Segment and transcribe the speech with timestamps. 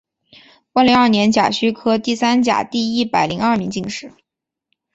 [0.73, 4.11] 万历二年甲戌科第三甲第一百零二名进士。